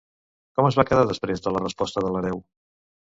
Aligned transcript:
Com 0.59 0.69
es 0.69 0.77
va 0.79 0.85
quedar 0.87 1.03
després 1.11 1.43
de 1.45 1.53
la 1.57 1.63
resposta 1.67 2.05
de 2.07 2.11
l'hereu? 2.17 2.43